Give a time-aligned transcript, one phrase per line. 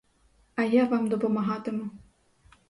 [0.63, 1.89] А я вам допомагатиму.